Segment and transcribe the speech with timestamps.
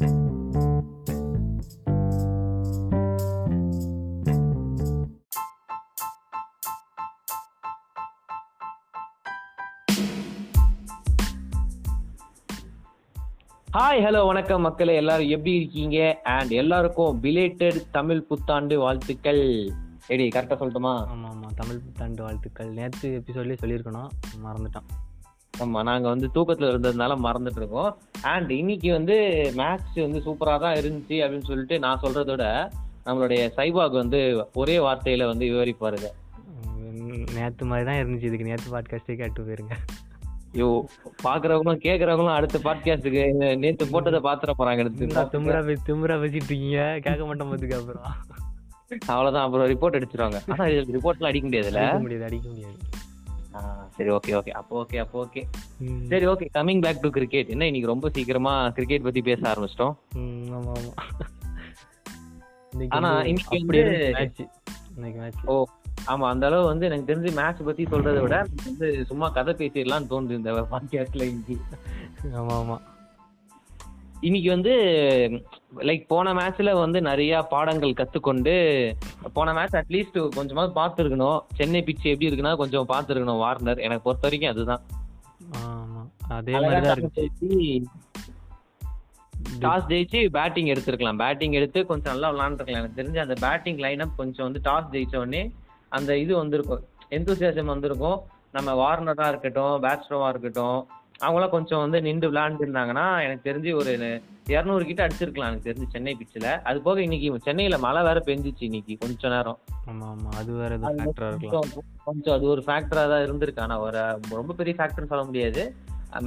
[0.00, 0.16] Hi hello
[14.26, 14.94] வணக்கம் மக்களே.
[14.94, 16.20] எல்லாரும் எப்படி இருக்கீங்க?
[16.24, 19.72] அண்ட் எல்லாருக்கும் பிலேட்டட் தமிழ் புத்தாண்டு வாழ்த்துக்கள்.
[20.06, 20.74] எடி கரெக்டா சொல்லட்டுமா?
[20.74, 22.68] ஆமாம் ஆமாம் தமிழ் புத்தாண்டு வாழ்த்துக்கள்.
[22.68, 24.08] நேற்று எபிசோட்லேயே சொல்லியிருக்கணும்.
[24.44, 25.08] மறந்துட்டான்
[25.60, 27.96] ஆமா நாங்க வந்து தூக்கத்துல இருந்ததுனால மறந்துட்டு இருக்கோம்.
[28.22, 29.16] அண்ட் இன்னைக்கு வந்து
[29.54, 32.70] மேட்ச் வந்து சூப்பரா தான் இருந்துச்சு அப்படின்னு சொல்லிட்டு நான் சொல்றத விட
[33.06, 36.08] நம்மளுடைய சைபாக் வந்து ஒரே வார்த்தையில வந்து விவரிப்பாருங்க.
[37.34, 38.22] நேற்று மாதிரி தான் இருந்துச்சு.
[38.22, 39.76] இதுக்கு நேற்று பாட்காஸ்டே கேட்டு போயிருங்க.
[40.52, 40.88] ஐயோ
[41.24, 46.98] பாக்குறவங்களும் கேக்குறவங்களும் அடுத்த பாட்காஸ்டுக்கு நேத்து போட்டதை பாத்துற போறாங்க எடுத்து திமுறா பே திமுறா பேசிட்டு இருக்கீங்க.
[47.02, 48.08] கேட்க மாட்டோம் பார்த்துக்க அப்புறம்.
[49.06, 50.38] அவ்வளவுதான் அப்புறம் ரிப்போர்ட் அடிச்சிருவாங்க.
[50.48, 52.00] ஆனா ரிப்போர்ட்லாம் அடிக்க முடியாதுல்ல?
[52.00, 52.76] முடியாது அடிக்க முடியாது.
[53.90, 55.42] சரி ஓகே ஓகே அப்போ ஓகே அப்போ ஓகே.
[56.08, 59.94] சரி okay coming back to cricket என்ன இன்னைக்கு ரொம்ப சீக்கிரமா கிரிக்கெட் பத்தி பேச ஆரம்பிச்சிட்டோம்?
[62.90, 64.42] ஆனா இன்னைக்கு வந்து- மேட்ச்
[64.96, 65.56] இன்னைக்கு மேட்ச் ஓ
[66.06, 70.30] ஆமா அந்த அளவு வந்து எனக்கு தெரிஞ்சு மேட்ச் பத்தி சொல்றதை விட வந்து சும்மா கதை பேசிடலாம்னு தோணுது
[70.32, 71.56] இந்த பாட்காஸ்ட்ல இன்னைக்கு.
[72.34, 72.76] ஆமா ஆமா.
[74.20, 74.72] இன்னைக்கு வந்து
[75.80, 78.54] லைக் போன மேட்ச்ல வந்து நிறைய பாடங்கள் கத்துக்கொண்டு
[79.36, 81.40] போன மேட்ச் அட்லீஸ்ட் கொஞ்சமாவது பார்த்துருக்கணும்.
[81.58, 84.82] சென்னை பிச் எப்படி இருக்குன்னா கொஞ்சம் பார்த்துருக்கணும் வார்னர் எனக்கு பொறுத்த வரைக்கும் அதுதான்.
[86.38, 87.48] அதே மாதிரி தான் இருந்துச்சு
[89.64, 91.20] டாஸ் ஜெயிச்சு பேட்டிங் எடுத்திருக்கலாம்.
[91.22, 95.42] பேட்டிங் எடுத்து கொஞ்சம் நல்லா விளாண்டுருக்கலாம் எனக்கு தெரிஞ்சு அந்த பேட்டிங் லைனப் கொஞ்சம் வந்து டாஸ் ஜெயிச்ச உடனே
[95.88, 96.82] அந்த இது வந்திருக்கும்.
[97.16, 98.18] எந்தூசியாசம் வந்திருக்கும்.
[98.56, 100.78] நம்ம வார்னரா இருக்கட்டும் பேட்ஸ்ரோவா இருக்கட்டும்
[101.24, 103.92] அவங்களாம் கொஞ்சம் வந்து நின்று விளையாண்டுருந்தாங்கன்னா எனக்கு தெரிஞ்சு ஒரு
[104.52, 108.94] இரநூறு கிட்ட அடிச்சிருக்கலாம் எனக்கு தெரிஞ்சு சென்னை பிச்சில் அது போக இன்னைக்கு சென்னையில மழை வேற பெஞ்சிச்சு இன்னைக்கு
[108.98, 109.58] கொஞ்ச நேரம்.
[109.90, 110.30] ஆமா ஆமா.
[110.40, 111.28] அது வேற ஃபேக்டரா
[112.06, 113.62] கொஞ்சம் அது ஒரு ஃபேக்டரா தான் இருந்திருக்கு.
[113.62, 114.00] ஆனா ஒரு
[114.40, 115.64] ரொம்ப பெரிய ஃபேக்டர்னு சொல்ல முடியாது.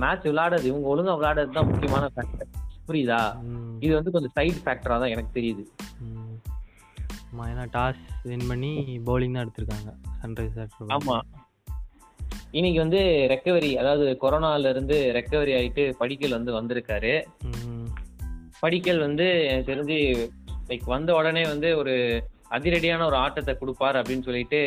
[0.04, 2.50] மேட்ச் விளையாடுறது இவங்க ஒழுங்கா விளையாடுறது தான் முக்கியமான ஃபேக்டர்
[2.88, 3.22] புரியுதா?
[3.86, 5.64] இது வந்து கொஞ்சம் சைடு ஃபேக்டரா தான் எனக்கு தெரியுது.
[7.30, 8.72] ஆமா ஏன்னா டாஸ் வின் பண்ணி
[9.08, 10.60] பவுலிங் தான் எடுத்திருக்காங்க சன்ரைஸ்
[10.98, 11.16] ஆமா.
[12.52, 13.00] இன்னைக்கு வந்து
[13.32, 17.14] ரெக்கவரி அதாவது கொரோனால இருந்து ரெக்கவரி ஆயிட்டு படிக்கல் வந்து வந்திருக்காரு.
[18.64, 20.30] படிக்கல் வந்து எனக்கு தெரிஞ்சு
[20.68, 24.60] லைக் வந்த உடனே வந்து ஒரு அதிரடியான ஒரு ஆட்டத்தை கொடுப்பார் அப்படின்னு சொல்லிட்டு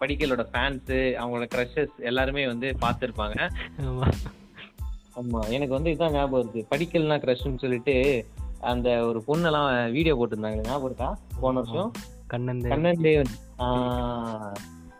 [0.00, 3.50] படிக்கலோட ஃபேன்ஸ் அவங்களோட க்ரஷஸ் எல்லாருமே வந்து பார்த்துருப்பாங்க.
[3.80, 5.48] ஆமா.
[5.48, 6.76] எனக்கு வந்து இதான் ஞாபகம் இருக்கு.
[6.76, 8.26] படிக்கல்னா க்ரஷ்னு சொல்லிட்டு
[8.60, 10.56] அந்த ஒரு பொண்ணெல்லாம் வீடியோ போட்டிருந்தாங்க.
[10.56, 11.18] ஞாபகம் இருக்கா?
[11.40, 11.92] போன வருஷம்?
[12.26, 12.68] கண்ணந்து.
[12.68, 13.32] கண்ணன் தேவன்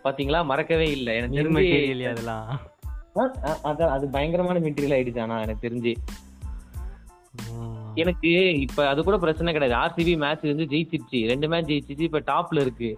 [0.05, 0.45] பாத்தீங்களா?
[0.45, 1.17] மறக்கவே இல்லை.
[1.17, 2.61] எனக்கு தெரிஞ்சு அதெல்லாம்?
[3.65, 5.21] அதான் அது பயங்கரமான மெட்டீரியல் ஆயிடுச்சு.
[5.21, 5.95] ஆனா எனக்கு தெரிஞ்சு.
[8.03, 8.31] எனக்கு
[8.65, 9.77] இப்ப அது கூட பிரச்சனை கிடையாது.
[9.83, 11.21] ஆர்சிபி மேட்ச் வந்து ஜெயிச்சிருச்சு.
[11.33, 12.91] ரெண்டு மேட்ச் ஜெயிச்சிச்சு இப்ப டாப்ல இருக்கு.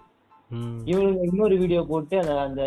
[0.91, 2.63] இவங்க இன்னொரு வீடியோ போட்டு அந்த அந்த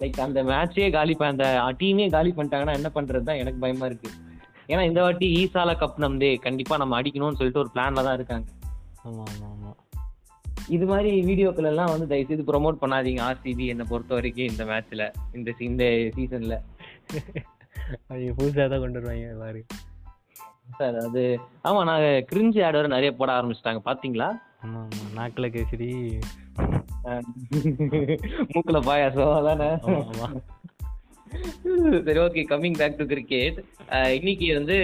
[0.00, 1.46] லைக் அந்த மேட்சே காலி அந்த
[1.80, 4.10] டீமே காலி பண்ணிட்டாங்கன்னா என்ன பண்றது தான் எனக்கு பயமா இருக்கு.
[4.72, 8.46] ஏன்னா இந்த வாட்டி ஈசால கப் நம்தே கண்டிப்பா நம்ம அடிக்கணும்னு சொல்லிட்டு ஒரு பிளான்ல தான் இருக்காங்க.
[9.06, 9.72] ஆமா ஆமா ஆமா.
[10.76, 15.04] இது மாதிரி வீடியோக்கள் எல்லாம் வந்து தயவு செய்து ப்ரோமோட் பண்ணாதீங்க ஆர்சிபி என்னை பொறுத்த வரைக்கும் இந்த மேட்ச்ல
[15.36, 15.84] இந்த இந்த
[16.16, 16.56] சீசன்ல
[18.08, 19.70] அவங்க புதுசாக தான் கொண்டு வருவாங்க எல்லாரும்
[20.78, 21.24] சார் அது
[21.68, 23.80] ஆமா நான் கிரிஞ்சி ஆட் வேற நிறைய போட ஆரம்பிச்சிட்டாங்க.
[23.88, 24.28] பாத்தீங்களா?
[25.18, 25.90] நாக்கில் கேசரி
[28.52, 29.68] மூக்குல பாயாசம் அதானே?
[32.06, 33.58] சரி okay coming back to cricket
[34.18, 34.76] இன்னைக்கு வந்து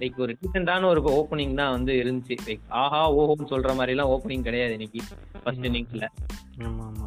[0.00, 2.36] லைக் ஒரு டீசெண்டான ஒரு ஓப்பனிங் தான் வந்து இருந்துச்சு.
[2.48, 5.00] லைக் ஆஹா ஓஹோன்னு சொல்ற மாதிரி எல்லாம் ஓப்பனிங் கிடையாது இன்னைக்கு
[5.44, 6.08] ஃபர்ஸ்ட் இன்னிங்ஸ்ல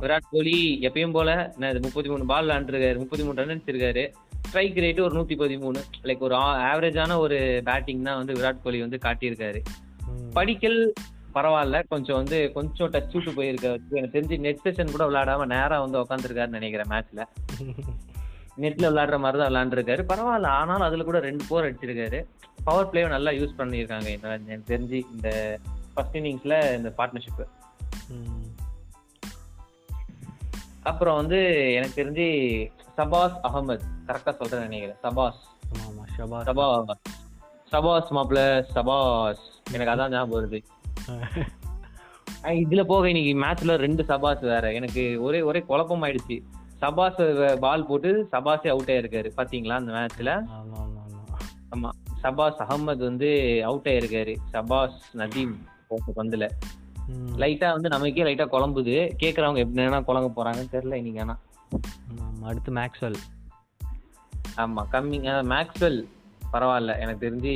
[0.01, 1.29] விராட் கோலி எப்பயும் போல
[1.85, 4.05] முப்பத்தி மூணு பால் விளாண்டுருக்காரு முப்பத்தி மூணு ரன் அடிச்சிருக்காரு.
[4.55, 5.79] ஸ்ட்ரைக் ரேட் ஒரு நூத்தி பதிமூணு.
[6.03, 9.59] லைக் ஒரு ஆவரேஜான ஒரு பேட்டிங் தான் வந்து விராட் கோலி வந்து காட்டியிருக்காரு.
[10.33, 10.93] படிக்கல்
[11.33, 11.83] பரவாயில்ல.
[11.89, 16.59] கொஞ்சம் வந்து கொஞ்சம் டச் விட்டு போயிருக்காரு எனக்கு தெரிஞ்சு நெட் செஷன் கூட விளையாடாம நேரா வந்து உட்காந்துருக்காருன்னு
[16.59, 17.21] நினைக்கிறேன் மேட்ச்ல
[18.57, 20.03] நெட்ல விளையாடுற மாதிரி தான் விளையாண்டுருக்காரு.
[20.13, 20.53] பரவாயில்ல.
[20.59, 22.25] ஆனாலும் அதுல கூட ரெண்டு போர் அடிச்சிருக்காரு.
[22.63, 24.09] பவர் பிளேவை நல்லா யூஸ் பண்ணியிருக்காங்க.
[24.21, 25.59] எனக்கு தெரிஞ்சு இந்த
[25.93, 27.47] ஃபர்ஸ்ட் இன்னிங்ஸ்ல இந்த பார்ட்னர்ஷிப்
[28.07, 28.43] ம்.
[30.83, 31.39] அப்புறம் வந்து
[31.73, 32.27] எனக்கு தெரிஞ்சு
[32.97, 34.97] சபாஸ் அகமது கரெக்டா சொல்றேன் நினைக்கிறேன்.
[35.03, 35.39] சபாஸ்.
[36.17, 36.83] ஷபா
[37.71, 38.07] சபாஸ்.
[38.11, 40.63] மாப்ள சபாஸ் எனக்கு அதான் ஞாபகம் வருது.
[42.43, 44.73] இதுல போக இன்னைக்கு மேட்ச்ல ரெண்டு சபாஸ் வேற.
[44.73, 46.43] எனக்கு ஒரே ஒரே குழப்பம் ஆயிடுச்சு.
[46.81, 49.31] சபாஸ் பால் போட்டு சபாஸே அவுட் ஆயிருக்காரு.
[49.37, 50.45] பாத்தீங்களா அந்த மேட்ச்ல
[51.75, 51.89] ஆமா
[52.23, 54.35] சபாஸ் அகமது வந்து அவுட் ஆயிருக்காரு.
[54.53, 55.53] சபாஸ் நதீம்
[56.15, 56.49] பந்துல.
[57.37, 58.95] லைட்டா வந்து நமக்கே லைட்டா குழம்புது.
[59.23, 61.37] கேக்குறவங்க எப்படி என்ன குழம்ப போறாங்கன்னு தெரியல இன்னைக்கு ஆனா.
[62.45, 63.19] அடுத்து மேக்ஸ்வெல்
[64.57, 65.99] ஆமா கம்மிங் மேக்ஸ்வெல்
[66.53, 67.53] பரவாயில்ல எனக்கு தெரிஞ்சு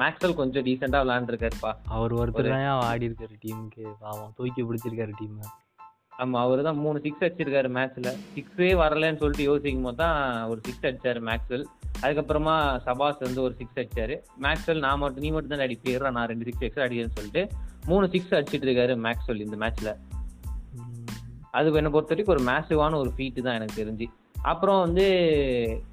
[0.00, 1.70] மேக்ஸ்வெல் கொஞ்சம் டீசெண்டா விளையாண்டுருக்காருப்பா.
[1.94, 3.82] அவர் ஒருத்தர் தான் ஆடி இருக்காரு டீமுக்கு.
[4.00, 5.34] பாவம் தூக்கி பிடிச்சிருக்காரு டீம்
[6.18, 10.16] ஆமா அவரு தான் மூணு சிக்ஸ் அடிச்சிருக்காரு மேட்ச்ல சிக்ஸே வரலன்னு சொல்லிட்டு யோசிக்கும் போது தான்
[10.50, 11.64] ஒரு சிக்ஸ் அடிச்சாரு மேக்ஸ்வெல்
[12.02, 12.54] அதுக்கப்புறமா
[12.86, 14.14] சபாஸ் வந்து ஒரு சிக்ஸ் அடிச்சாரு.
[14.44, 17.42] மேக்ஸ்வெல் நான் மட்டும் நீ மட்டும் தான் அடிப்பீரா நான் ரெண்டு சிக்ஸ் எக்ஸ்ட்ரா அடிக்கிறேன்னு சொல்லிட்டு
[17.86, 20.09] மூணு சிக்ஸ் அடிச்சிட்டு இருக்காரு மேக்ஸ்வெல் இந்த மேட்ச்ல ம்.
[21.50, 24.06] அது என்னை பொறுத்த வரைக்கும் ஒரு மேசிவான ஒரு ஃபீட்டு தான் எனக்கு தெரிஞ்சு.
[24.42, 25.06] அப்புறம் வந்து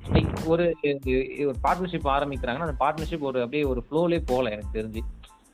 [0.06, 5.02] லைக் ஒரு ஒரு பார்ட்னர்ஷிப் ஆரம்பிக்கிறாங்கன்னா அந்த பார்ட்னர்ஷிப் ஒரு அப்படியே ஒரு ஃப்ளோலே போகல எனக்கு தெரிஞ்சு.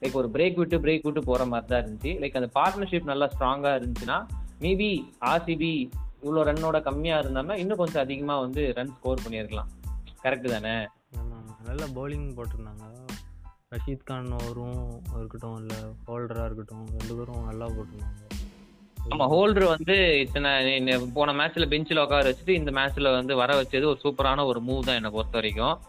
[0.02, 2.12] லைக் ஒரு பிரேக் விட்டு பிரேக் விட்டு போகிற மாதிரி தான் இருந்துச்சு.
[2.24, 4.18] லைக் அந்த பார்ட்னர்ஷிப் நல்லா ஸ்ட்ராங்காக இருந்துச்சுன்னா
[4.62, 4.92] மேபி
[5.22, 5.72] ஆர்சிபி
[6.24, 9.72] இவ்வளோ ரன்னோட கம்மியாக இருந்தாம இன்னும் கொஞ்சம் அதிகமாக வந்து ரன் ஸ்கோர் பண்ணியிருக்கலாம்.
[10.24, 10.76] கரெக்டு தானே?
[11.66, 12.86] நல்ல பவுலிங் போட்டிருந்தாங்க.
[13.72, 15.78] ரஷீத் கான் ஓவரும் இருக்கட்டும் இல்லை
[16.08, 18.22] ஹோல்டராக இருக்கட்டும் ரெண்டு பேரும் நல்லா போட்டிருந்தாங்க.
[19.10, 23.98] ஆமா ஹோல்டர் வந்து இத்தனை போன மேட்ச்ல பெஞ்சில் உட்கார வச்சுட்டு இந்த மேட்ச்ல வந்து வர வச்சது ஒரு
[24.04, 25.80] சூப்பரான ஒரு மூவ் தான் என்னை பொறுத்த வரைக்கும்.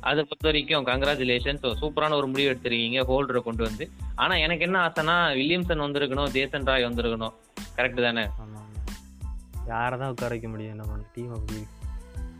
[0.00, 3.90] அதை பொறுத்த வரைக்கும் கங்க்ராச்சுலேஷன்ஸ் சூப்பரான ஒரு முடிவு எடுத்திருக்கீங்க ஹோல்டரை கொண்டு வந்து.
[4.14, 7.32] ஆனா எனக்கு என்ன ஆசைனா வில்லியம்சன் வந்திருக்கணும் ஜேசன் ராய் வந்திருக்கணும்.
[7.76, 8.22] கரெக்ட் தானே?
[8.22, 9.68] ஆமா ஆமா.
[9.68, 10.72] யாரை தான் உட்கார வைக்க முடியும்?
[10.72, 11.60] என்ன பண்ண டீம் அப்படி.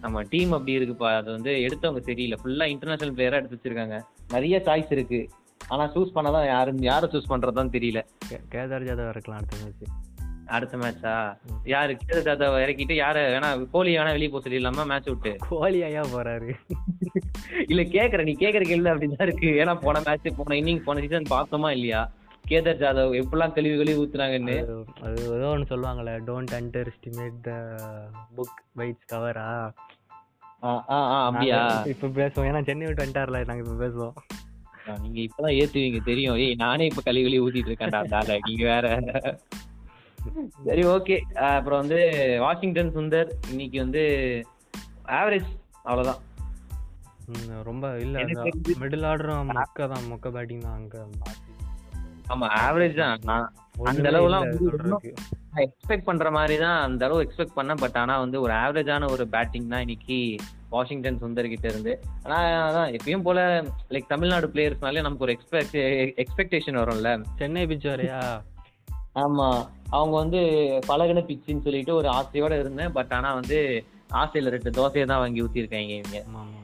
[0.01, 1.17] நம்ம டீம் அப்படி இருக்குப்பா.
[1.17, 2.39] அது வந்து எடுத்தவங்க சரியில்லை.
[2.45, 4.01] ஃபுல்லா இன்டர்நேஷனல் பிளேயரா எடுத்து வச்சிருக்காங்க.
[4.29, 5.31] நிறைய சாய்ஸ் இருக்கு.
[5.69, 8.07] ஆனா சூஸ் பண்ணதான் யாரும் யாரை சூஸ் பண்றதுதான் தெரியல.
[8.53, 9.83] கேதார் ஜாதவ் இறக்கலாம் அடுத்த மேட்ச்
[10.57, 11.13] அடுத்த மேட்சா.
[11.73, 11.93] யாரு?
[12.01, 14.85] கேதர் ஜாதவ் இறக்கிட்டு யார வேணா கோலி வேணா வெளியே போக சொல்லிடலாமா?
[14.91, 15.33] மேட்ச் விட்டு.
[15.49, 16.51] கோலி ஐயா போறாரு.
[17.71, 19.51] இல்ல கேக்குற நீ கேக்குற கேள்வி அப்படிதான் இருக்கு.
[19.63, 22.03] ஏன்னா போன மேட்ச் போன இன்னிங் போன சீசன் பார்த்தோமா இல்லையா?
[22.51, 24.57] கேதர் ஜாதவ் எப்படிலாம் கழுவி கழுவி ஊத்துனாங்கன்னு.
[25.07, 26.55] அது ஏதோ ஒன்று சொல்லுவாங்களே don't
[26.93, 27.53] underestimate the
[28.39, 29.49] book bites கவரா
[31.27, 31.61] அப்படியா?
[31.93, 32.49] இப்போ பேசுவோம்.
[32.51, 34.17] ஏன்னா சென்னை விட்டு வந்துட்டார்ல நாங்கள் இப்போ பேசுவோம்.
[35.03, 36.39] நீங்க இப்பதான் ஏத்துவீங்க தெரியும்.
[36.45, 38.87] ஏய் நானே இப்ப கழுவி கழுவி ஊத்திட்டு இருக்கேன்டா நீங்க வேற.
[40.67, 41.17] சரி ஓகே
[41.49, 41.99] அப்புறம் வந்து
[42.45, 44.03] வாஷிங்டன் சுந்தர் இன்னைக்கு வந்து
[45.19, 45.51] ஆவரேஜ்
[45.89, 46.23] அவ்வளவுதான்.
[47.69, 48.21] ரொம்ப இல்லை
[48.83, 51.01] மிடில் ஆர்டரும் மொக்க தான் மொக்க பேட்டிங் தான் அங்கே
[52.33, 53.49] ஆமா ஆவரேஜ் தான்.
[53.91, 54.47] அந்த அளவுலாம்
[55.65, 57.81] எக்ஸ்பெக்ட் பண்ற மாதிரி தான் அந்த அளவு எக்ஸ்பெக்ட் பண்ணேன்.
[57.83, 60.19] பட் ஆனா வந்து ஒரு ஆவரேஜான ஒரு பேட்டிங் தான் இன்னைக்கு
[60.75, 61.93] வாஷிங்டன் சுந்தர் கிட்ட இருந்து.
[62.25, 62.39] ஆனா
[62.69, 63.41] அதான் எப்பயும் போல
[63.95, 65.79] லைக் தமிழ்நாடு பிளேயர்ஸ்னாலே நமக்கு ஒரு எக்ஸ்பெக்ட்
[66.25, 67.13] எக்ஸ்பெக்டேஷன் வரும்ல.
[67.41, 68.21] சென்னை பிச் வரையா
[69.15, 69.67] ஆமா.
[69.91, 70.39] அவங்க வந்து
[70.89, 72.93] பழகின பிச்சுன்னு சொல்லிட்டு ஒரு ஆசையோட இருந்தேன்.
[72.93, 75.41] பட் ஆனா வந்து ஆசையில ரெண்டு தோசையை தான் வாங்கி
[76.27, 76.63] ஆமாம் ஆமாம்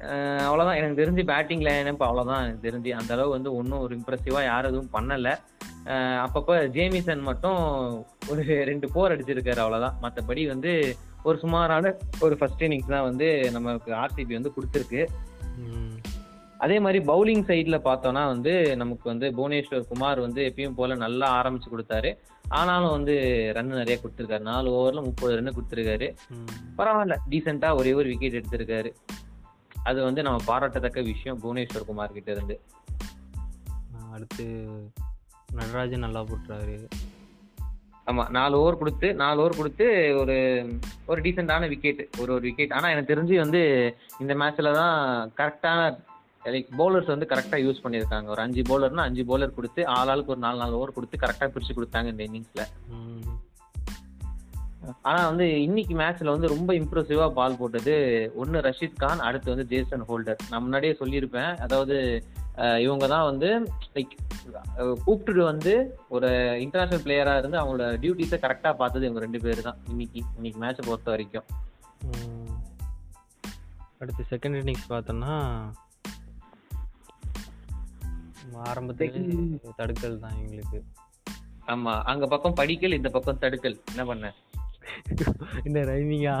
[0.00, 0.76] அஹ் அவ்வளவுதான்.
[0.76, 2.90] எனக்கு தெரிஞ்சு பேட்டிங் லைனப் அவ்வளவுதான் எனக்கு தெரிஞ்சு.
[2.90, 5.38] அந்த அளவு வந்து ஒன்றும் ஒரு இம்ப்ரெசிவா யாரும் எதுவும் பண்ணல.
[6.24, 7.56] அப்பப்ப ஜேமிசன் மட்டும்
[8.28, 9.96] ஒரு ரெண்டு போர் அடிச்சிருக்காரு அவ்வளவுதான்.
[10.02, 15.06] மற்றபடி வந்து ஒரு சுமாரான ஒரு ஃபர்ஸ்ட் இன்னிங்ஸ் தான் வந்து நமக்கு ஆர்சிபி வந்து கொடுத்துருக்கு.
[15.56, 16.07] ம்.
[16.58, 21.68] அதே மாதிரி பவுலிங் சைட்ல பார்த்தோம்னா வந்து நமக்கு வந்து புவனேஸ்வர் குமார் வந்து எப்பயும் போல நல்லா ஆரம்பிச்சு
[21.72, 22.18] கொடுத்தாரு.
[22.48, 23.14] ஆனாலும் வந்து
[23.54, 24.40] ரன் நிறைய கொடுத்துருக்காரு.
[24.40, 26.16] நாலு ஓவர்ல முப்பது ரன் கொடுத்துருக்காரு.
[26.78, 27.16] பரவாயில்ல.
[27.30, 28.92] டீசெண்டா ஒரே ஒரு விக்கெட் எடுத்திருக்காரு.
[29.82, 32.60] அது வந்து நம்ம பாராட்டத்தக்க விஷயம் புவனேஸ்வர் குமார் கிட்ட இருந்து.
[34.12, 34.44] அடுத்து
[35.52, 36.88] நடராஜன் நல்லா போட்டுறாரு.
[38.06, 40.36] ஆமா நாலு ஓவர் கொடுத்து நாலு ஓவர் கொடுத்து ஒரு
[41.06, 43.62] ஒரு டீசெண்டான விக்கெட் ஒரு ஒரு விக்கெட் ஆனா எனக்கு தெரிஞ்சு வந்து
[44.18, 46.00] இந்த மேட்ச்ல தான் கரெக்டான
[46.54, 48.28] லைக் பவுலர்ஸ் வந்து கரெக்டாக யூஸ் பண்ணியிருக்காங்க.
[48.34, 51.76] ஒரு அஞ்சு பவுலர்னா அஞ்சு பவுலர் கொடுத்து ஆள் ஆளுக்கு ஒரு நாலு நாலு ஓவர் கொடுத்து கரெக்டாக பிரித்து
[51.78, 52.66] கொடுத்தாங்க இந்த இன்னிங்ஸில்.
[55.08, 57.94] ஆனால் வந்து இன்னைக்கு மேட்ச்சில் வந்து ரொம்ப இம்ப்ரெசிவாக பால் போட்டது
[58.40, 60.42] ஒன்று ரஷீத் கான் அடுத்து வந்து ஜேசன் ஹோல்டர்.
[60.50, 61.52] நான் முன்னாடியே சொல்லியிருப்பேன்.
[61.64, 61.96] அதாவது
[62.84, 63.48] இவங்க தான் வந்து
[63.96, 64.14] லைக்
[65.04, 65.72] கூப்பிட்டுட்டு வந்து
[66.16, 66.28] ஒரு
[66.64, 71.10] இன்டர்நேஷனல் பிளேயராக இருந்து அவங்களோட டியூட்டிஸை கரெக்டாக பார்த்தது இவங்க ரெண்டு பேர் தான் இன்னைக்கு இன்னைக்கு மேட்ச்சை பொறுத்த
[71.14, 71.46] வரைக்கும்.
[74.00, 75.36] அடுத்து செகண்ட் இன்னிங்ஸ் பார்த்தோம்னா
[78.54, 80.84] ஆரம்பத்துல தடுக்கல் தான் எங்களுக்கு.
[81.66, 83.76] ஆமா அங்க பக்கம் படிக்கல் இந்த பக்கம் தடுக்கல்.
[83.90, 84.32] என்ன பண்ண?
[85.64, 86.36] இந்த ரைமிங்கா?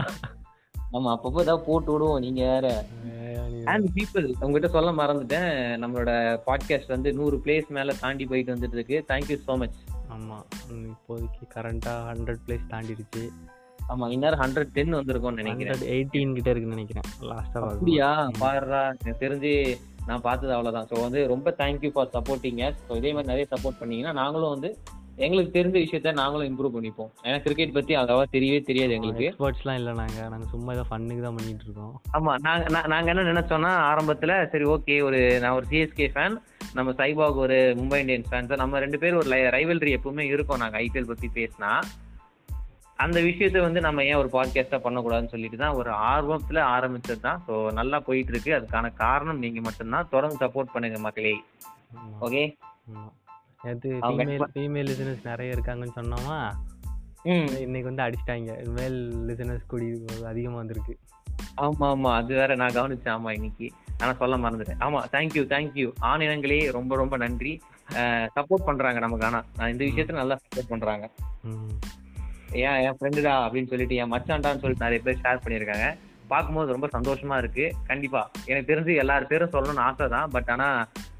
[0.92, 2.84] ஆமா அப்பப்போ ஏதாவது போட்டு விடுவோம் நீங்க வேற.
[3.64, 5.50] அண்ட் பீப்புள் உங்ககிட்ட சொல்ல மறந்துட்டேன்.
[5.82, 6.12] நம்மளோட
[6.46, 9.78] பாட்காஸ்ட் வந்து நூறு பிளேஸ் மேல தாண்டி போயிட்டு வந்துட்டு இருக்கு தேங்க்யூ ஸோ மச்
[10.10, 10.38] ஆமா
[10.68, 13.30] இப்போதைக்கு கரண்டா ஹண்ட்ரட் பிளேஸ் தாண்டிடுச்சு.
[13.88, 15.82] ஆமா இந்நேரம் ஹண்ட்ரட் டென் வந்திருக்கும்னு நினைக்கிறேன்.
[15.96, 17.06] எயிட்டீன் கிட்ட இருக்குன்னு நினைக்கிறேன்.
[17.20, 18.30] லாஸ்டா அப்படியா?
[18.38, 19.52] பாருடா எனக்கு தெரிஞ்சு
[20.08, 20.98] நான் பார்த்தது அவ்வளவுதான்.
[20.98, 24.78] ஸோ வந்து ரொம்ப தேங்க்யூ ஃபார் சப்போர்ட்டிங்க ஸோ இதே மாதிரி நிறைய சப்போர்ட் பண்ணீங்கன்னா நாங்களும் வந்து
[25.16, 27.10] எங்களுக்கு தெரிஞ்ச விஷயத்த நாங்களும் இம்ப்ரூவ் பண்ணிப்போம்.
[27.22, 29.34] ஏன்னா கிரிக்கெட் பத்தி அவ்வளவா தெரியவே தெரியாது எங்களுக்கு.
[29.38, 30.28] எக்ஸ்பர்ட்ஸ்லாம் இல்லை நாங்க.
[30.28, 32.00] நாங்க சும்மா ஏதோ ஃபன்னுக்கு தான் பண்ணிட்டு இருக்கோம்.
[32.12, 36.36] ஆமா நாங்க நா- நாங்க என்ன நினைச்சோம்னா ஆரம்பத்துல சரி ஓகே ஒரு நான் ஒரு சிஎஸ்கே ஃபேன்
[36.74, 40.58] நம்ம சைபாக் ஒரு மும்பை இந்தியன்ஸ் ஃபேன் நம்ம ரெண்டு பேரும் ஒரு ரைவல்ரி எப்பவுமே இருக்கோம்.
[40.58, 41.80] நாங்க ஐபிஎல் பத்தி பேசினா.
[43.04, 47.42] அந்த விஷயத்த வந்து நம்ம ஏன் ஒரு பாட்காஸ்டா பண்ணக்கூடாதுன்னு சொல்லிட்டு தான் ஒரு ஆர்வத்துல ஆரம்பிச்சது தான்.
[47.46, 50.08] ஸோ நல்லா போயிட்டு இருக்கு அதுக்கான காரணம் நீங்க மட்டும்தான்.
[50.14, 51.34] தொடர்ந்து சப்போர்ட் பண்ணுங்க மக்களே.
[52.26, 52.42] ஓகே
[54.06, 56.38] அவங்க ஃபீமேல் ஃபீமேல் லிசனர்ஸ் நிறைய இருக்காங்கன்னு சொன்னோமா?
[57.64, 58.50] இன்னைக்கு வந்து அடிச்சிட்டாங்க.
[58.78, 59.86] மேல் லிசனர்ஸ் கூடி
[60.32, 60.94] அதிகமா வந்திருக்கு.
[61.64, 63.14] ஆமா ஆமா அது வேற நான் கவனிச்சேன்.
[63.16, 63.66] ஆமா இன்னைக்கு.
[64.00, 64.82] ஆனா சொல்ல மறந்துட்டேன்.
[64.86, 67.54] ஆமா தேங்க்யூ தேங்க்யூ ஆணினங்களே ரொம்ப ரொம்ப நன்றி.
[68.36, 69.26] சப்போர்ட் பண்றாங்க நமக்கு.
[69.30, 69.40] ஆனா
[69.74, 71.06] இந்த விஷயத்துல நல்லா சப்போர்ட் பண்றாங்க.
[72.52, 75.88] ஏன் என் ஃப்ரெண்டுடா அப்படின்னு சொல்லிட்டு என் மச்சான்டான்னு சொல்லிட்டு நிறைய பேர் ஷேர் பண்ணியிருக்காங்க.
[76.32, 77.66] பார்க்கும்போது ரொம்ப சந்தோஷமா இருக்கு.
[77.90, 80.30] கண்டிப்பா எனக்கு தெரிஞ்சு எல்லார் பேரும் சொல்லணும்னு ஆசை தான்.
[80.34, 80.68] பட் ஆனா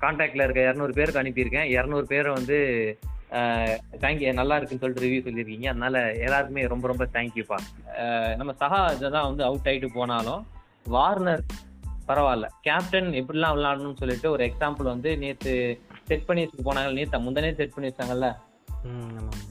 [0.02, 1.70] கான்டாக்ட்ல இருக்க இரநூறு பேருக்கு அனுப்பியிருக்கேன்.
[1.76, 2.58] இரநூறு பேரை வந்து
[4.02, 5.66] தேங்க்யூ நல்லா இருக்குன்னு சொல்லிட்டு ரிவ்யூ சொல்லியிருக்கீங்க.
[5.72, 7.58] அதனால எல்லாருக்குமே ரொம்ப ரொம்ப தேங்க்யூப்பா
[8.40, 8.80] நம்ம சஹா
[9.16, 10.44] தான் வந்து அவுட் ஆயிட்டு போனாலும்
[10.94, 11.44] வார்னர்
[12.10, 12.46] பரவாயில்ல.
[12.66, 15.54] கேப்டன் எப்படிலாம் விளையாடணும்னு சொல்லிட்டு ஒரு எக்ஸாம்பிள் வந்து நேற்று
[16.10, 18.28] செட் பண்ணி வச்சுட்டு போனாங்க நேற்று முந்தனே செட் பண்ணி வச்சாங்கல்ல?
[18.90, 19.44] ம் ஆமாம்.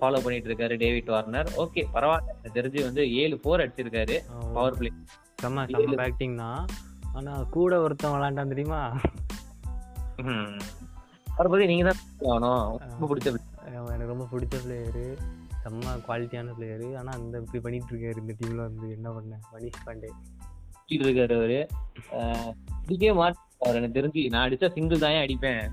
[0.00, 1.48] ஃபாலோ பண்ணிட்டு இருக்காரு டேவிட் வார்னர்.
[1.62, 2.32] ஓகே பரவாயில்ல.
[2.56, 4.16] தெரிஞ்சு வந்து ஏழு ஃபோர் அடிச்சிருக்காரு.
[4.56, 4.90] பவர் பிளே
[5.42, 6.66] செம்ம செம்ம பேட்டிங் தான்
[7.18, 8.80] ஆனா கூட ஒருத்தன் விளாண்டான் தெரியுமா?
[11.34, 12.00] அவரை பத்தி நீங்க தான்
[12.92, 13.28] ரொம்ப பிடிச்ச
[13.94, 15.06] எனக்கு ரொம்ப பிடிச்ச பிளேயரு
[15.64, 19.34] செம்ம குவாலிட்டியான பிளேயரு ஆனா அந்த இப்படி பண்ணிட்டு இருக்காரு இந்த டீம்ல வந்து என்ன பண்ண?
[19.52, 20.10] மணிஷ் பாண்டே.
[20.94, 21.60] இருக்காரு அவரு.
[22.82, 25.64] அடிக்கவே மாட்டாரு எனக்கு தெரிஞ்சு நான் அடிச்சா சிங்கிள் தான் அடிப்பேன்.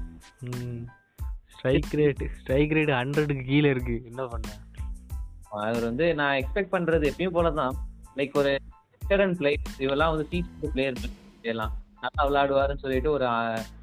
[1.59, 4.01] ஸ்ட்ரைக் ரேட் ஸ்ட்ரைக் ரேட் ஹண்ட்ரடுக்கு கீழே இருக்கு.
[4.05, 4.49] என்ன பண்ண?
[5.49, 7.73] அவர் வந்து நான் எக்ஸ்பெக்ட் பண்றது எப்பயும் போல தான்
[8.15, 8.51] லைக் ஒரு
[8.91, 10.93] வெட்டரன் பிளேயர் இவெல்லாம் வந்து சீசன் பிளேயர்
[11.41, 13.27] எல்லாம் நல்லா விளையாடுவாருன்னு சொல்லிட்டு ஒரு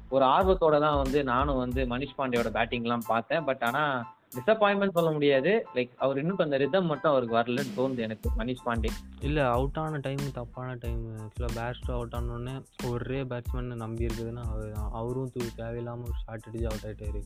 [0.09, 3.43] ஒரு ஆர்வத்தோட தான் வந்து நானும் வந்து மனிஷ் பாண்டியோட பேட்டிங்லாம் பார்த்தேன்.
[3.43, 5.65] பட் ஆனால் டிசப்பாயின்மெண்ட் சொல்ல முடியாது.
[5.73, 8.87] லைக் அவர் இன்னும் அந்த ரிதம் மட்டும் அவருக்கு வரலன்னு தோணுது எனக்கு மனிஷ் பாண்டே.
[9.21, 14.71] இல்ல அவுட் ஆன டைம் தப்பான டைம் ஆக்சுவலாக பேட்ஸ்டோ அவுட் ஆனோடனே ஒரே பேட்ஸ்மேன் நம்பி இருக்குதுன்னா அவர்.
[14.91, 17.21] அவரும் தூ தேவையில்லாம ஒரு அடிச்சு அவுட் ஆயிட்டாரு.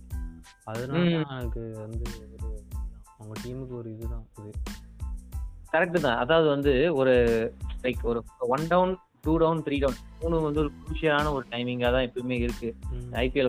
[0.63, 2.63] அதனால எனக்கு வந்து ஒரு
[3.17, 4.51] அவங்க டீமுக்கு ஒரு இதுதான் இது.
[5.71, 6.17] கரெக்ட் தான்.
[6.17, 7.13] அதாவது வந்து ஒரு
[7.81, 12.11] லைக் ஒரு one down two down three down மூணு வந்து ஒரு குரூஷியலான ஒரு டைமிங்காக தான்
[12.11, 12.75] எப்பயுமே இருக்கு.
[12.91, 13.13] ம்.
[13.13, 13.47] ஐபிஎல்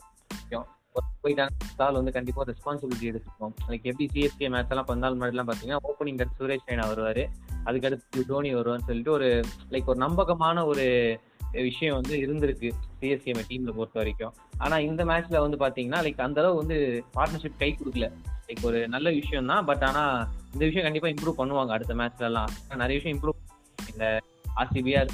[1.22, 1.92] போயிட்டாங்க.
[1.92, 6.68] வந்து கண்டிப்பாக ரெஸ்பான்சிபிலிட்டி எடுத்துக்கோம் லைக் எப்படி சிஎஸ்கே மேட்ச் எல்லாம் பதினாலு மாதிரிலாம் பார்த்தீங்கன்னா ஓப்பனிங் கட் சுரேஷ்
[6.68, 7.22] ரெய்னா வருவார்.
[7.64, 11.18] அதுக்கடுத்து தோனி வருவான்னு சொல்லிட்டு ஒரு லைக் ஒரு நம்பகமான ஒரு
[11.52, 12.70] விஷயம் வந்து இருந்திருக்கு
[13.00, 14.34] சிஎஸ்கே டீமில் பொறுத்த வரைக்கும்.
[14.58, 16.78] ஆனால் இந்த மேட்ச்சில் வந்து பார்த்தீங்கன்னா லைக் அந்த அளவு வந்து
[17.14, 18.08] பார்ட்னர்ஷிப் கை கொடுக்கல.
[18.46, 22.94] லைக் ஒரு நல்ல விஷயம் தான் பட் ஆனால் இந்த விஷயம் கண்டிப்பாக இம்ப்ரூவ் பண்ணுவாங்க அடுத்த மேட்ச்லலாம் நிறைய
[22.94, 23.38] விஷயம் இம்ப்ரூவ்
[23.92, 24.20] இந்த
[24.56, 25.06] ஆர்சிபியா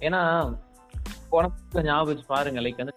[0.00, 0.20] ஏன்னா
[1.30, 2.96] போன ஞாபகம் வச்சு பாருங்க லைக் வந்து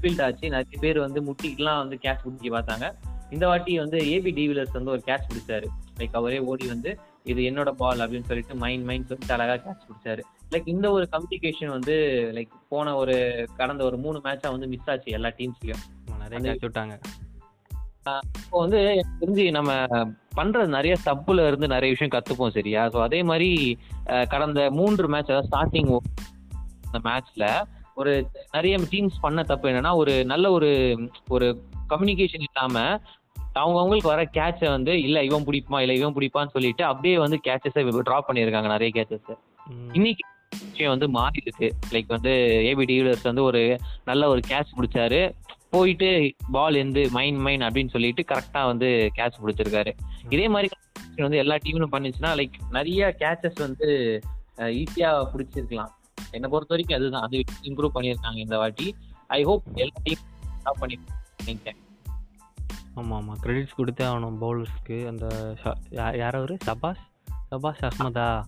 [0.00, 0.46] ஃபீல்ட் ஆச்சு.
[0.54, 2.86] நிறைய பேர் வந்து முட்டிக்கெல்லாம் வந்து கேட்ச் பிடிக்க பார்த்தாங்க.
[3.34, 5.66] இந்த வாட்டி வந்து ஏபி டிவிலர்ஸ் வந்து ஒரு கேட்ச் பிடிச்சாரு
[6.00, 6.90] லைக் அவரே ஓடி வந்து
[7.30, 11.72] இது என்னோட பால் அப்படின்னு சொல்லிட்டு மைண்ட் மைண்ட் சொல்லிட்டு அழகா கேட்ச் பிடிச்சாரு லைக் இந்த ஒரு கம்யூனிகேஷன்
[11.76, 11.94] வந்து
[12.36, 13.16] லைக் போன ஒரு
[13.58, 15.84] கடந்த ஒரு மூணு மேட்சா வந்து மிஸ் ஆச்சு எல்லா டீம்ஸ்லயும்
[16.22, 16.94] நிறைய விட்டாங்க.
[18.42, 19.70] இப்போ வந்து எனக்கு தெரிஞ்சு நம்ம
[20.38, 22.82] பண்றது நிறைய தப்புல இருந்து நிறைய விஷயம் கத்துப்போம் சரியா?
[22.92, 23.50] ஸோ அதே மாதிரி
[24.34, 25.90] கடந்த மூன்று மேட்ச் அதாவது ஸ்டார்டிங்
[26.86, 27.46] அந்த மேட்ச்ல
[28.00, 28.12] ஒரு
[28.52, 30.70] நிறைய டீம்ஸ் பண்ண தப்பு என்னன்னா ஒரு நல்ல ஒரு
[31.28, 31.48] ஒரு
[31.90, 32.76] கம்யூனிகேஷன் இல்லாம
[33.60, 37.82] அவங்க அவங்களுக்கு வர கேட்சை வந்து இல்ல இவன் பிடிப்பான் இல்ல இவன் பிடிப்பான்னு சொல்லிட்டு அப்படியே வந்து கேட்சஸை
[38.08, 39.30] ட்ராப் பண்ணியிருக்காங்க நிறைய கேட்சஸ்.
[39.92, 40.24] இன்னைக்கு
[40.68, 42.32] விஷயம் வந்து மாறி இருக்கு லைக் வந்து
[42.70, 43.62] ஏபி டிவிலர்ஸ் வந்து ஒரு
[44.04, 45.20] நல்ல ஒரு கேட்ச் பிடிச்சாரு.
[45.74, 46.08] போயிட்டு
[46.56, 48.88] பால் எந்து மைன் மைன் அப்படின்னு சொல்லிட்டு கரெக்டா வந்து
[49.18, 49.92] கேட்ச் பிடிச்சிருக்காரு.
[50.36, 50.68] இதே மாதிரி
[51.24, 53.88] வந்து எல்லா டீம்லும் பண்ணுச்சுன்னா லைக் நிறைய கேட்சஸ் வந்து
[54.78, 55.92] ஈஸியா பிடிச்சிருக்கலாம்.
[56.30, 57.22] என்னை பொறுத்த வரைக்கும் அதுதான்.
[57.22, 58.96] அது இம்ப்ரூவ் பண்ணியிருக்காங்க இந்த வாட்டி.
[59.26, 60.18] ஐ ஹோப் எல்லா டீம்
[60.78, 60.98] பண்ணி
[61.36, 61.80] நினைக்கிறேன்.
[62.96, 65.54] ஆமா ஆமா கிரெடிட்ஸ் கொடுத்தே ஆகணும் பவுலர்ஸ்க்கு அந்த
[65.90, 66.56] யார் அவரு?
[66.64, 67.02] சபாஸ்
[67.50, 68.44] சபாஸ் அஸ்மதா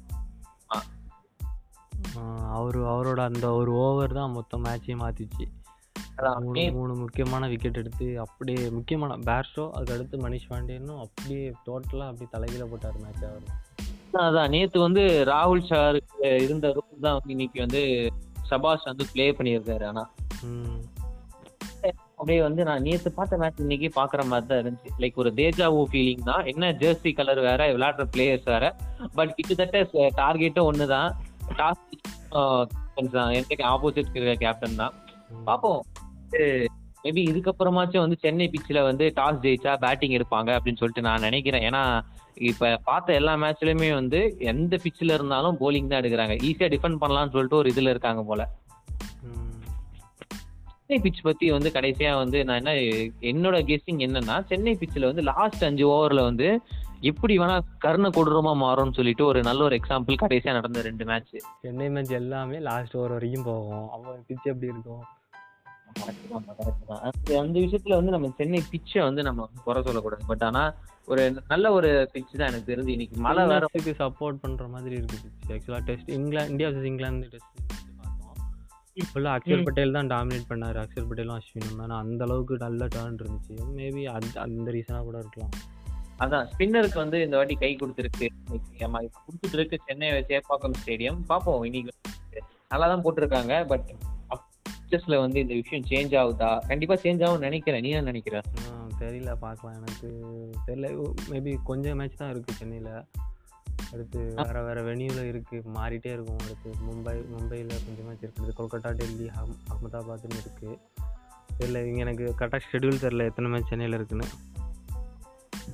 [2.16, 2.50] ஆ.
[2.50, 5.44] அவரு அவரோட அந்த ஒரு ஓவர் தான் மொத்த மேட்சையும் மாத்திச்சு.
[6.16, 12.08] அதான் மூணு மூணு முக்கியமான விக்கெட் எடுத்து அப்படியே முக்கியமான பேட்ஸோ அதுக்கு அடுத்து மணிஷ் பாண்டேனும் அப்படியே டோட்டலாக
[12.08, 13.42] அப்படியே தலைகீழ போட்டார் மேட்ச் அவர்.
[14.21, 14.52] அதான்.
[14.54, 17.83] நேத்து வந்து ராகுல் ஷாருக்கு இருந்த ரோல் தான் வந்து இன்னைக்கு வந்து
[18.50, 19.85] சபாஷ் வந்து ப்ளே பண்ணியிருக்காரு.
[19.90, 20.04] ஆனா
[22.16, 24.90] அப்படியே வந்து நான் நேத்து பார்த்த மேட்ச் இன்னைக்கு பாக்குற மாதிரி தான் இருந்துச்சு.
[25.02, 26.45] லைக் ஒரு தேஜாவோ ஃபீலிங் தான்.
[26.52, 28.64] என்ன ஜெர்சி கலர் வேற விளையாடுற பிளேயர்ஸ் வேற.
[29.14, 31.11] பட் கிட்டத்தட்ட டார்கெட்டும் ஒண்ணுதான்
[31.61, 31.83] டாஸ்
[33.38, 34.95] எனக்கு ஆப்போசிட் இருக்கிற கேப்டன் தான்.
[35.45, 35.81] பார்ப்போம்.
[37.04, 41.64] மேபி இதுக்கப்புறமாச்சும் வந்து சென்னை பிச்சில் வந்து டாஸ் ஜெயிச்சா பேட்டிங் எடுப்பாங்க அப்படின்னு சொல்லிட்டு நான் நினைக்கிறேன்.
[41.71, 41.83] ஏன்னா
[42.34, 46.34] இப்ப பார்த்த எல்லா மேட்ச்லயுமே வந்து எந்த பிச்சில் இருந்தாலும் போலிங் தான் எடுக்கிறாங்க.
[46.34, 48.48] ஈஸியா டிஃபெண்ட் பண்ணலாம்னு சொல்லிட்டு ஒரு இதுல இருக்காங்க போல.
[50.86, 52.72] சென்னை பிச் பத்தி வந்து கடைசியா வந்து நான் என்ன
[53.20, 56.60] என்னோட கெஸ்டிங் என்னன்னா சென்னை பிச்சில் வந்து லாஸ்ட் அஞ்சு ஓவர்ல வந்து
[57.00, 61.90] எப்படி வேணா கர்ண கொடூரமா மாறும்னு சொல்லிட்டு ஒரு நல்ல ஒரு எக்ஸாம்பிள் கடைசியா நடந்த ரெண்டு மேட்ச் சென்னை
[61.90, 63.90] மேட்ச் எல்லாமே லாஸ்ட் ஓவர் வரைக்கும் போகும்.
[63.90, 65.02] அவன் பிச் எப்படி இருக்கும்?
[67.08, 70.25] அந்த அந்த விஷயத்துல வந்து நம்ம சென்னை பிச்சை வந்து நம்ம குறை சொல்லக்கூடாது.
[70.30, 70.62] பட் ஆனா
[71.12, 71.22] ஒரு
[71.52, 75.52] நல்ல ஒரு பிச் தான் எனக்கு தெரிஞ்சு இன்னைக்கு மழை வேற மலைக்கு சப்போர்ட் பண்ற மாதிரி இருக்கு பிச்
[75.56, 77.50] ஆக்சுவலாக test England India vs England test
[78.00, 78.37] பார்த்தோம்.
[79.11, 79.64] ஃபுல்லாக அக்ஷர்.
[79.68, 80.78] பட்டேல் தான் டாமினேட் பண்ணாரு.
[80.84, 83.56] அக்ஷர் பட்டேலும் அஸ்வினும் ஆனால் அந்த அளவுக்கு நல்ல டர்ன் இருந்துச்சு.
[83.78, 85.54] மேபி அந்த அந்த ரீசனாக கூட இருக்கலாம்.
[86.25, 88.26] அதான் ஸ்பின்னருக்கு வந்து இந்த வாட்டி கை கொடுத்துருக்கு.
[89.25, 91.92] கொடுத்துட்டு இருக்கு சென்னை சேப்பாக்கம் ஸ்டேடியம் பார்ப்போம் இன்னைக்கு
[92.72, 93.54] நல்லா தான் போட்டிருக்காங்க.
[93.72, 93.88] பட்
[94.92, 96.66] மேட்சஸ்ல வந்து இந்த விஷயம் சேஞ்ச் ஆகுதா?
[96.66, 98.40] கண்டிப்பா சேஞ்ச் ஆகும்னு நினைக்கிறேன் நீ என்ன நினைக்கிற?
[98.72, 99.76] ஆ, தெரியல பார்க்கலாம்.
[99.76, 101.12] எனக்கு தெரியல.
[101.30, 103.04] மேபி கொஞ்சம் மேட்ச் தான் இருக்குது சென்னையில்.
[103.92, 106.38] அடுத்து வேற வேற வெனியூவில் இருக்குது மாறிட்டே இருக்கும்.
[106.38, 109.30] அடுத்து மும்பை மும்பையில் கொஞ்சம் மேட்ச் இருக்குது கொல்கத்தா டெல்லி
[109.68, 110.78] அகமதாபாத்னு இருக்குது
[111.61, 114.26] தெரியல இங்கே எனக்கு கரெக்டாக ஷெட்யூல் தெரில எத்தனை மேட்ச் சென்னையில் இருக்குன்னு.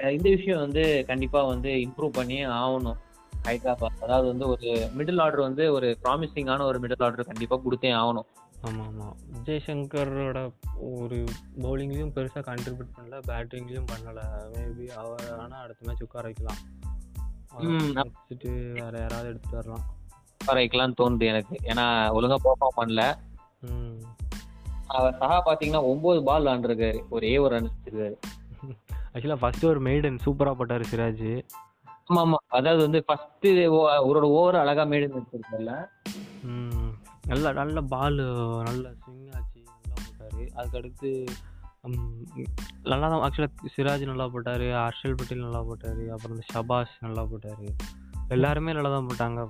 [0.09, 2.99] இந்த விஷயம் வந்து கண்டிப்பா வந்து இம்ப்ரூவ் பண்ணியே ஆகணும்
[3.45, 8.29] ஹைதராபாத் அதாவது வந்து ஒரு மிடில் ஆர்டர் வந்து ஒரு ப்ராமிசிங்கான ஒரு மிடில் ஆர்டர் கண்டிப்பா கொடுத்தே ஆகணும்
[8.63, 8.87] ஆமாம்.
[8.87, 10.39] ஆமாம் விஜய் சங்கரோட
[10.97, 11.25] ஒரு
[11.63, 14.25] பவுலிங்லேயும் பெருசாக கான்ட்ரிபியூட் பண்ணல பேட்டிங்லேயும் பண்ணலை.
[14.53, 16.61] மேபி அவர் ஆனால் அடுத்த மேட்ச் உட்கார வைக்கலாம்.
[17.57, 19.87] வச்சுட்டு வேற யாராவது எடுத்துட்டு வரலாம்.
[20.47, 21.57] வைக்கலாம்னு தோணுது எனக்கு.
[21.63, 21.87] ஏன்னா
[22.19, 23.03] ஒழுங்கா பெர்ஃபார்ம் பண்ணல.
[24.87, 28.17] அவர் சஹா பாத்தீங்கன்னா ஒன்பது பால் விளாண்டுருக்காரு ஒரே ஒரு ரன் வச்சிருக்காரு
[29.13, 31.29] ஆக்சுவலாக ஃபஸ்ட்டு ஒரு மெய்டன் சூப்பராக போட்டார் சிராஜ்.
[32.09, 33.47] ஆமா ஆமா அதாவது வந்து ஃபர்ஸ்ட்
[34.11, 35.73] ஒரு ஓவர் அழகா மேடு வச்சிருக்கல
[36.49, 36.91] ம்,
[37.31, 38.19] நல்ல நல்ல பால்
[38.69, 40.51] நல்ல ஸ்விங் ஆச்சு நல்லா போட்டார்.
[40.59, 41.11] அதுக்கடுத்து
[42.87, 47.65] நல்லா தான் ஆக்சுவலாக சிராஜ் நல்லா போட்டார் ஹர்ஷல் பட்டேல் நல்லா போட்டார் அப்புறம் இந்த ஷபாஷ் நல்லா போட்டார்.
[48.37, 49.41] எல்லாருமே நல்லா தான் போட்டாங்க.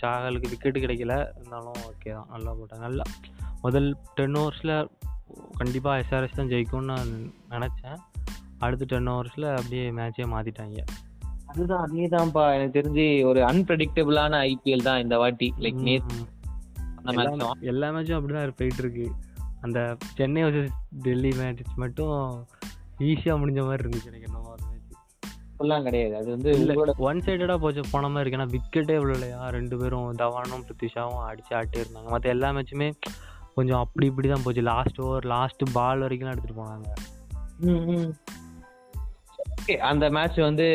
[0.00, 1.16] சாகலுக்கு விக்கெட்டு கிடைக்கல.
[1.36, 3.04] இருந்தாலும் ஓகே தான் நல்லா போட்டாங்க நல்லா
[3.64, 4.74] முதல் டென் ஓவர்ஸில்
[5.60, 7.12] கண்டிப்பாக எஸ்ஆர்எஸ் தான் ஜெயிக்கும்னு நான்
[7.54, 8.00] நினச்சேன்.
[8.58, 10.84] அடுத்த டென் ஓவர்ஸில் அப்படியே மேட்சே மாற்றிட்டாங்க
[11.46, 12.44] அதுதான் அதேதான்ப்பா.
[12.54, 15.54] எனக்கு தெரிஞ்சு ஒரு அன்பிரடிக்டபிளான ஐபிஎல் தான் இந்த வாட்டி.
[15.58, 15.82] லைக்
[17.04, 19.06] எல்லா மேட்ச் எல்லா மேட்சும் அப்படிதான் போயிட்டு இருக்கு
[19.60, 22.46] அந்த சென்னை வர்சஸ் டெல்லி மேட்ச் மட்டும்
[22.98, 26.14] ஈஸியாக முடிஞ்ச மாதிரி இருந்துச்சு எனக்கு என்னமோ அந்த மேட்ச் கிடையாது.
[26.16, 28.40] அது வந்து ஒன் சைடடாக போச்சு போன மாதிரி இருக்கு.
[28.40, 32.90] ஏன்னா விக்கெட்டே விழலையா ரெண்டு பேரும் தவானும் பிருத்திஷாவும் அடிச்சு ஆட்டே இருந்தாங்க மற்ற எல்லா மேட்சுமே
[33.54, 34.62] கொஞ்சம் அப்படி இப்படி தான் போச்சு.
[34.62, 36.88] லாஸ்ட் ஓவர் லாஸ்ட் பால் வரைக்கும் எடுத்துகிட்டு போனாங்க.
[39.66, 40.66] Okay, அந்த மேட்ச் வந்து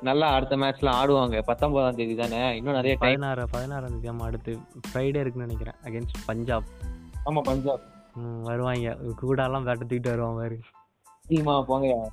[0.00, 1.42] நல்லா அடுத்த மேட்ச்ல ஆடுவாங்க.
[1.42, 2.56] பத்தொன்பதாம் தேதி தானே?
[2.56, 4.58] இன்னும் நிறைய பதினாறு பதினாறாம் தேதி ஆமாம் அடுத்து
[4.92, 6.62] ஃப்ரைடே இருக்குன்னு நினைக்கிறேன் அகேன்ஸ்ட் பஞ்சாப்
[7.24, 7.80] ஆமா பஞ்சாப்
[8.14, 8.98] ம், வருவாங்க.
[9.22, 10.60] கூடாலாம் பேட்டை தூக்கிட்டு வருவான் பாரு.
[11.28, 12.10] டீமா போங்க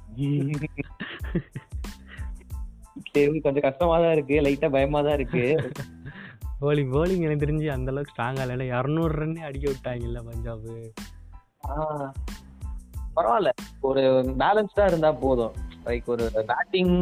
[3.11, 5.71] சரி கொஞ்சம் கஷ்டமா தான் இருக்கு லைட்டா பயமா தான் இருக்கு.
[6.61, 8.69] Bowling bowling எனக்கு தெரிஞ்சு அந்த அளவுக்கு ஸ்ட்ராங்காக இல்லை.
[8.69, 10.59] இரநூறு ரன்னே அடிக்க விட்டாங்கல்ல பஞ்சாப்.
[11.69, 12.11] ஆ,
[13.15, 13.49] பரவாயில்ல.
[13.81, 14.01] ஒரு
[14.37, 15.64] பேலன்ஸ்டா இருந்தா போதும்.
[15.87, 16.93] லைக் ஒரு பேட்டிங்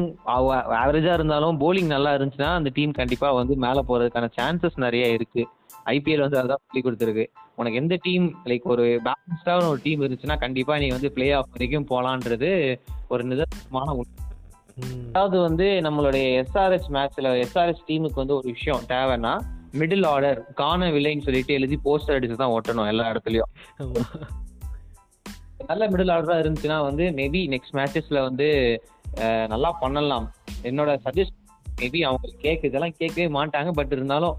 [0.82, 5.44] ஆவரேஜா இருந்தாலும் போலிங் நல்லா இருந்துச்சுன்னா அந்த டீம் கண்டிப்பா வந்து மேல போறதுக்கான சான்சஸ் நிறைய இருக்கு.
[5.94, 7.26] ஐபிஎல் வந்து அதான் சொல்லி கொடுத்துருக்கு.
[7.56, 11.90] உனக்கு எந்த டீம் லைக் ஒரு பேலன்ஸ்டா ஒரு டீம் இருந்துச்சுன்னா கண்டிப்பா நீ வந்து பிளே ஆஃப் வரைக்கும்
[11.90, 12.52] போலான்றது
[13.08, 13.96] ஒரு நிதர்சனமான
[15.08, 19.34] அதாவது வந்து நம்மளுடைய எஸ்ஆர்எஸ் மேட்ச்ல எஸ்ஆர்எஸ் டீமுக்கு வந்து ஒரு விஷயம் தேவைன்னா
[19.80, 23.52] மிடில் ஆர்டர் காணவில்லைன்னு சொல்லிட்டு எழுதி போஸ்டர் அடிச்சு தான் ஓட்டணும் எல்லா இடத்துலயும்.
[25.70, 28.48] நல்ல மிடில் ஆர்டரா இருந்துச்சுன்னா வந்து மேபி நெக்ஸ்ட் மேட்சஸ்ல வந்து
[29.54, 30.28] நல்லா பண்ணலாம்.
[30.70, 31.40] என்னோட சஜஸ்ட்
[31.82, 33.72] மேபி அவங்க கேக்கு இதெல்லாம் கேட்கவே மாட்டாங்க.
[33.80, 34.36] பட் இருந்தாலும்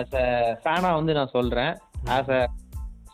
[0.00, 0.26] ஆஸ் அ
[0.62, 1.72] ஃபேனா வந்து நான் சொல்றேன்.
[2.16, 2.40] ஆஸ் அ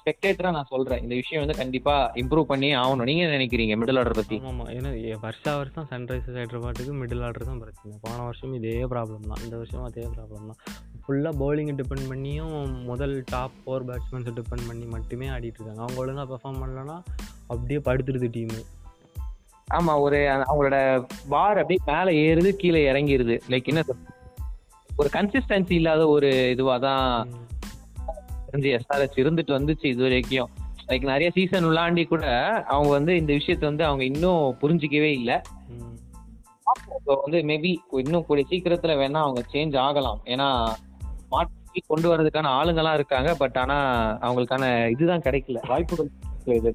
[0.01, 1.01] ஸ்பெக்டேட்டரா நான் சொல்றேன்.
[1.05, 3.09] இந்த விஷயம் வந்து கண்டிப்பா இம்ப்ரூவ் பண்ணி ஆகணும்.
[3.11, 4.37] நீங்க நினைக்கிறீங்க மிடில் ஆர்டர் பத்தி?
[4.51, 4.91] ஆமா ஏன்னா
[5.25, 7.95] வருஷா வருஷம் சன்ரைசர்ஸ் ஹைதராபாத்துக்கு மிடில் ஆர்டர் தான் பிரச்சனை.
[8.05, 9.43] போன வருஷம் இதே ப்ராப்ளம் தான்.
[9.47, 10.61] இந்த வருஷம் அதே ப்ராப்ளம் தான்.
[11.07, 12.55] ஃபுல்லாக பவுலிங்கை டிபெண்ட் பண்ணியும்
[12.91, 15.83] முதல் டாப் ஃபோர் பேட்ஸ்மேன்ஸை டிபெண்ட் பண்ணி மட்டுமே ஆடிட்டு இருக்காங்க.
[15.87, 16.99] அவங்க ஒழுங்காக பெர்ஃபார்ம் பண்ணலன்னா
[17.47, 18.61] அப்படியே படுத்துருது டீமு
[19.75, 20.77] ஆமா ஒரு அவங்களோட
[21.29, 23.37] பார் அப்படியே மேல ஏறுது கீழே இறங்கிருது.
[23.49, 23.83] லைக் என்ன
[24.97, 27.29] ஒரு கன்சிஸ்டன்சி இல்லாத ஒரு இதுவா தான்
[28.53, 30.51] எஸ்ஆர்எஸ் இருந்துட்டு வந்துச்சு இது வரைக்கும்.
[30.89, 32.27] லைக் நிறைய சீசன் உள்ளாண்டி கூட
[32.75, 35.37] அவங்க வந்து இந்த விஷயத்த வந்து அவங்க இன்னும் புரிஞ்சிக்கவே இல்லை.
[36.97, 40.21] இப்போ வந்து மேபி இன்னும் கூடிய சீக்கிரத்துல வேணா அவங்க சேஞ்ச் ஆகலாம்.
[40.25, 40.49] ஏன்னா
[41.29, 43.77] மாற்றி கொண்டு வர்றதுக்கான ஆளுங்கெல்லாம் இருக்காங்க பட் ஆனா
[44.21, 45.61] அவங்களுக்கான இதுதான் கிடைக்கல.
[45.69, 46.11] வாய்ப்புகள்
[46.47, 46.73] இது.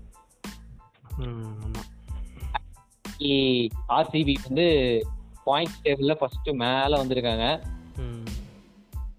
[3.96, 4.66] ஆர்சிபி வந்து
[5.46, 7.46] பாயிண்ட்ஸ் டேபிள்ல ஃபர்ஸ்ட் மேல வந்திருக்காங்க.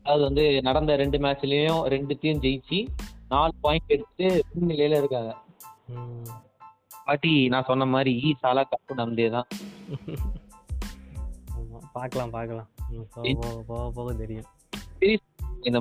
[0.02, 2.78] அதாவது வந்து நடந்த ரெண்டு மேட்ச்லயும் ரெண்டுத்தையும் ஜெயிச்சு
[3.28, 5.36] நாலு பாயிண்ட் எடுத்து முன்னிலையில இருக்காங்க.
[7.04, 9.46] பாட்டி நான் சொன்ன மாதிரி ஈசாலா கப்பு நம்பே தான்.
[11.92, 12.68] பார்க்கலாம் பார்க்கலாம்.
[13.66, 14.44] போக போக தெரியும்.
[15.62, 15.78] இந்த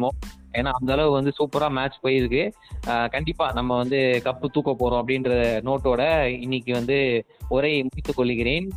[0.54, 2.52] ஏன்னா அந்த அளவு வந்து சூப்பரா மேட்ச் போயிருக்கு.
[3.10, 5.30] கண்டிப்பா நம்ம வந்து கப்பு தூக்க போறோம் அப்படின்ற
[5.62, 8.72] நோட்டோட இன்னைக்கு வந்து உரையை முடித்துக் கொள்கிறேன்.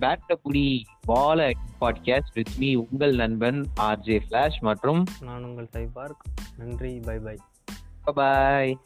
[0.00, 1.50] பேட்ட புடி பால
[1.80, 6.22] பாட்காஸ்ட் வித் மீ உங்கள் நண்பன் ஆர்ஜே ஃபிளாஷ் மற்றும் நான் உங்கள் சைபார்க்.
[6.56, 7.36] நன்றி பை பை
[8.14, 8.78] பாய்